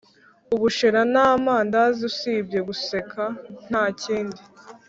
[0.55, 3.23] Ubushera namandazi usibye guseka
[3.69, 4.41] ntakindi